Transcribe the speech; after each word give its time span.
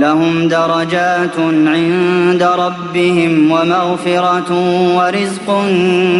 لهم 0.00 0.48
درجات 0.48 1.36
عند 1.66 2.48
ربهم 2.58 3.50
ومغفرة 3.50 4.52
ورزق 4.96 5.66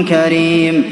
كريم. 0.08 0.84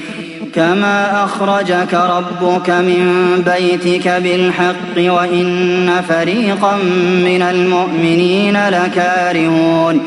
كما 0.55 1.25
أخرجك 1.25 1.95
ربك 1.95 2.71
من 2.71 3.03
بيتك 3.47 4.09
بالحق 4.09 5.13
وإن 5.13 5.91
فريقا 6.09 6.77
من 7.25 7.43
المؤمنين 7.43 8.57
لكارهون. 8.69 10.01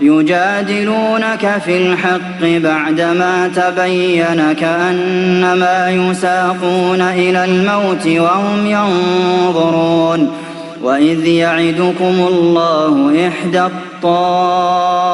يجادلونك 0.00 1.62
في 1.64 1.78
الحق 1.78 2.40
بعدما 2.42 3.50
تبين 3.56 4.52
كأنما 4.52 5.90
يساقون 5.90 7.00
إلى 7.00 7.44
الموت 7.44 8.06
وهم 8.06 8.66
ينظرون. 8.66 10.45
وإذ 10.86 11.26
يعدكم 11.26 12.26
الله 12.28 13.28
إحدى 13.28 13.62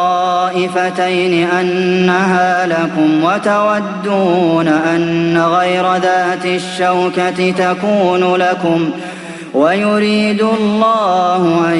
الطائفتين 0.02 1.48
أنها 1.48 2.66
لكم 2.66 3.24
وتودون 3.24 4.68
أن 4.68 5.38
غير 5.38 5.96
ذات 5.96 6.46
الشوكة 6.46 7.50
تكون 7.50 8.34
لكم 8.34 8.90
ويريد 9.54 10.42
الله 10.42 11.72
أن 11.72 11.78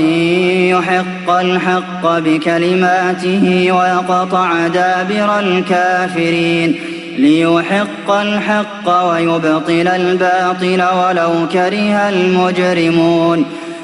يحق 0.68 1.30
الحق 1.30 2.18
بكلماته 2.18 3.72
ويقطع 3.72 4.66
دابر 4.66 5.38
الكافرين 5.38 6.74
ليحق 7.18 8.10
الحق 8.10 9.04
ويبطل 9.04 9.88
الباطل 9.88 10.82
ولو 10.82 11.48
كره 11.52 12.08
المجرمون 12.08 13.46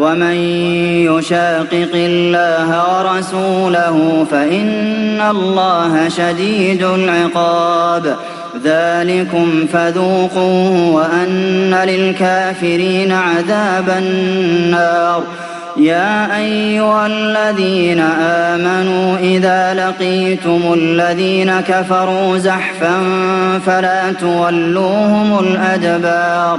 ومن 0.00 0.36
يشاقق 1.10 1.92
الله 1.94 2.68
ورسوله 2.94 4.26
فإن 4.30 5.20
الله 5.30 6.08
شديد 6.08 6.82
العقاب. 6.82 8.16
ذلكم 8.64 9.66
فذوقوه 9.72 10.94
وأن 10.94 11.74
للكافرين 11.74 13.12
عذاب 13.12 13.88
النار. 13.98 15.22
يا 15.76 16.36
أيها 16.36 17.06
الذين 17.06 18.00
آمنوا 18.20 19.16
إذا 19.18 19.74
لقيتم 19.74 20.60
الذين 20.74 21.60
كفروا 21.60 22.38
زحفا 22.38 23.00
فلا 23.66 24.12
تولوهم 24.12 25.38
الأدبار. 25.38 26.58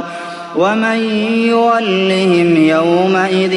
ومن 0.58 1.00
يولهم 1.48 2.58
يومئذ 2.58 3.56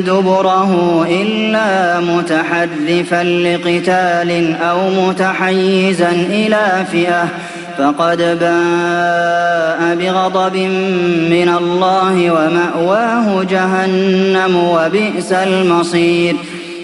دبره 0.00 1.06
إلا 1.10 2.00
متحرفا 2.00 3.22
لقتال 3.24 4.56
أو 4.62 4.78
متحيزا 4.90 6.10
إلى 6.10 6.84
فئة 6.92 7.28
فقد 7.78 8.18
باء 8.40 9.96
بغضب 9.96 10.56
من 11.30 11.48
الله 11.58 12.30
ومأواه 12.30 13.44
جهنم 13.44 14.56
وبئس 14.56 15.32
المصير. 15.32 16.36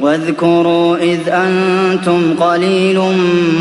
واذكروا 0.00 0.96
إذ 0.96 1.28
أنتم 1.28 2.34
قليل 2.40 3.00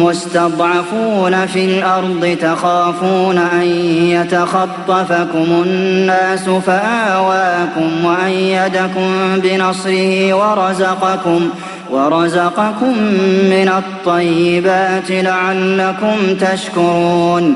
مستضعفون 0.02 1.46
في 1.46 1.66
الأرض 1.66 2.38
تخافون 2.42 3.38
أن 3.38 3.68
يتخطفكم 4.12 5.64
الناس 5.66 6.50
فآواكم 6.50 8.06
وأيدكم 8.06 9.12
بنصره 9.44 10.34
ورزقكم 10.34 11.50
ورزقكم 11.92 12.98
من 13.50 13.72
الطيبات 13.78 15.12
لعلكم 15.12 16.18
تشكرون 16.40 17.56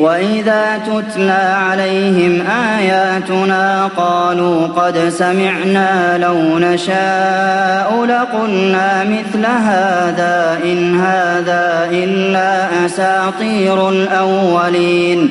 وإذا 0.00 0.80
تتلى 0.86 1.54
عليهم 1.70 2.46
آياتنا 2.78 3.90
قالوا 3.96 4.66
قد 4.66 4.98
سمعنا 5.08 6.18
لو 6.18 6.58
نشاء 6.58 8.04
لقلنا 8.04 9.04
مثل 9.04 9.46
هذا 9.46 10.58
إن 10.64 11.00
هذا 11.00 11.88
إلا 11.90 12.86
أساطير 12.86 13.88
الأولين 13.88 15.30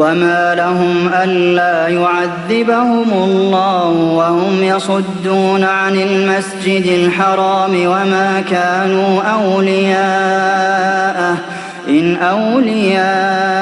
وما 0.00 0.54
لهم 0.54 1.10
ألا 1.22 1.88
يعذبهم 1.88 3.12
الله 3.12 3.88
وهم 3.88 4.62
يصدون 4.62 5.64
عن 5.64 5.96
المسجد 5.96 6.86
الحرام 6.86 7.72
وما 7.72 8.42
كانوا 8.50 9.22
أولياءه 9.22 10.70
إن 11.88 12.16
أولياؤه 12.16 13.60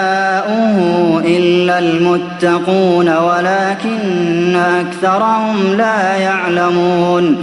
إلا 1.25 1.79
المتقون 1.79 3.09
ولكن 3.17 4.57
أكثرهم 4.57 5.75
لا 5.77 6.17
يعلمون 6.17 7.43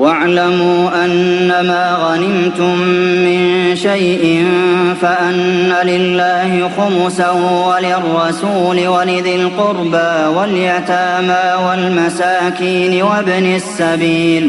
واعلموا 0.00 1.04
أنما 1.04 1.96
غنمتم 2.02 2.78
من 3.24 3.76
شيء 3.76 4.46
فأن 5.00 5.74
لله 5.84 6.70
خمسه 6.76 7.68
وللرسول 7.68 8.88
ولذي 8.88 9.34
القربى 9.36 10.36
واليتامى 10.36 11.66
والمساكين 11.66 13.02
وابن 13.02 13.54
السبيل 13.54 14.48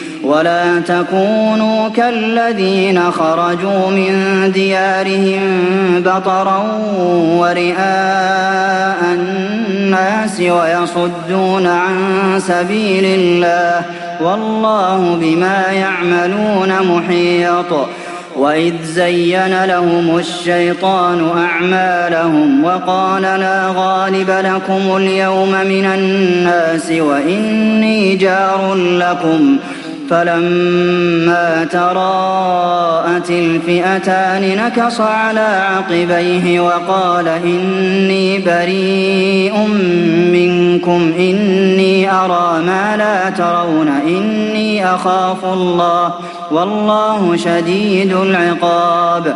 ولا 0.23 0.79
تكونوا 0.79 1.89
كالذين 1.89 3.11
خرجوا 3.11 3.89
من 3.89 4.51
ديارهم 4.53 5.41
بطرا 6.05 6.63
ورئاء 7.37 8.97
الناس 9.13 10.39
ويصدون 10.39 11.67
عن 11.67 11.95
سبيل 12.39 13.05
الله 13.05 13.85
والله 14.21 15.17
بما 15.21 15.63
يعملون 15.71 16.73
محيط 16.81 17.87
وإذ 18.35 18.73
زين 18.83 19.65
لهم 19.65 20.17
الشيطان 20.17 21.29
أعمالهم 21.37 22.63
وقال 22.63 23.21
لا 23.21 23.73
غالب 23.75 24.29
لكم 24.29 24.97
اليوم 24.97 25.51
من 25.51 25.85
الناس 25.85 26.91
وإني 26.91 28.15
جار 28.15 28.73
لكم 28.75 29.57
فلما 30.11 31.67
تراءت 31.71 33.29
الفئتان 33.29 34.57
نكص 34.57 35.01
على 35.01 35.39
عقبيه 35.39 36.59
وقال 36.59 37.27
إني 37.27 38.39
بريء 38.39 39.67
منكم. 40.33 41.13
إني 41.19 42.11
أرى 42.11 42.63
ما 42.65 42.97
لا 42.97 43.29
ترون. 43.29 43.87
إني 43.87 44.85
أخاف 44.85 45.45
الله. 45.45 46.13
والله 46.51 47.35
شديد 47.35 48.13
العقاب. 48.13 49.35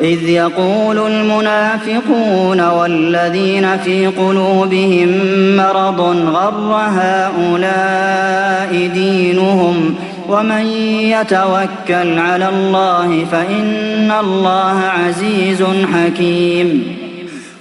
إذ 0.00 0.28
يقول 0.28 0.98
المنافقون 0.98 2.60
والذين 2.60 3.78
في 3.78 4.06
قلوبهم 4.06 5.08
مرض 5.56 6.00
غر 6.34 6.80
هؤلاء 6.88 8.90
دينهم 8.94 9.94
ومن 10.28 10.66
يتوكل 11.00 12.18
على 12.18 12.48
الله 12.48 13.24
فإن 13.32 14.12
الله 14.20 14.82
عزيز 14.84 15.64
حكيم. 15.94 16.96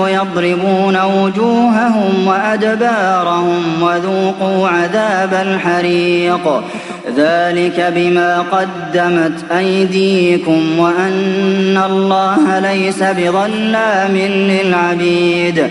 يضربون 0.09 0.97
وجوههم 1.03 2.27
وأدبارهم 2.27 3.83
وذوقوا 3.83 4.69
عذاب 4.69 5.35
الحريق. 5.35 6.63
ذلك 7.17 7.93
بما 7.97 8.45
قدمت 8.53 9.53
أيديكم 9.59 10.79
وأن 10.79 11.83
الله 11.87 12.59
ليس 12.59 13.03
بظلام 13.03 14.17
للعبيد. 14.17 15.71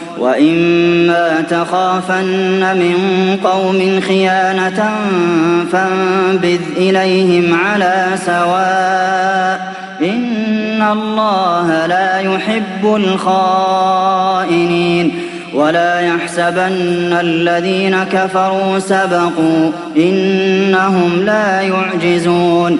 وإما 0.21 1.41
تخافن 1.49 2.77
من 2.77 2.95
قوم 3.43 4.01
خيانة 4.01 4.89
فانبذ 5.71 6.59
إليهم 6.77 7.59
على 7.65 8.05
سواء 8.25 9.73
إن 10.01 10.81
الله 10.91 11.85
لا 11.85 12.19
يحب 12.19 12.95
الخائنين 12.95 14.11
ولا 15.53 15.99
يحسبن 15.99 17.17
الذين 17.21 18.03
كفروا 18.03 18.79
سبقوا 18.79 19.71
إنهم 19.97 21.23
لا 21.25 21.61
يعجزون 21.61 22.79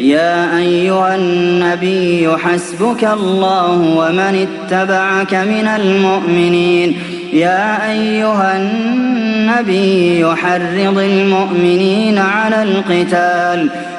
يا 0.00 0.58
أيها 0.58 1.16
النبي 1.16 2.28
حسبك 2.38 3.04
الله 3.04 3.72
ومن 3.72 4.46
اتبعك 4.46 5.34
من 5.34 5.66
المؤمنين. 5.66 6.96
يا 7.32 7.90
أيها 7.92 8.56
النبي 8.56 10.26
حرض 10.36 10.98
المؤمنين 10.98 12.18
على 12.18 12.62
القتال. 12.62 13.70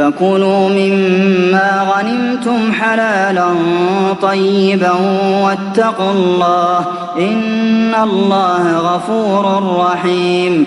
فكلوا 0.00 0.68
مما 0.68 1.86
غنمتم 1.92 2.72
حلالا 2.72 3.48
طيبا 4.22 4.92
واتقوا 5.42 6.12
الله 6.12 6.84
إن 7.18 7.94
الله 8.02 8.78
غفور 8.78 9.76
رحيم 9.78 10.66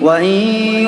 وإن 0.00 0.34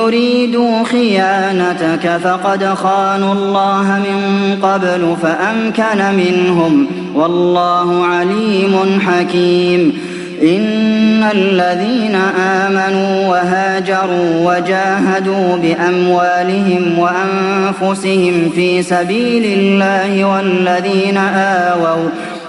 يريدوا 0.01 0.85
خيانتك 0.85 2.20
فقد 2.25 2.64
خانوا 2.64 3.33
الله 3.35 3.83
من 3.83 4.57
قبل 4.62 5.16
فأمكن 5.23 6.16
منهم 6.16 6.87
والله 7.14 8.07
عليم 8.07 9.01
حكيم. 9.07 10.11
إن 10.42 11.25
الذين 11.33 12.14
آمنوا 12.38 13.29
وهاجروا 13.29 14.31
وجاهدوا 14.44 15.57
بأموالهم 15.57 16.99
وأنفسهم 16.99 18.51
في 18.55 18.83
سبيل 18.83 19.44
الله 19.44 20.25
والذين 20.25 21.16
آووا 21.16 22.09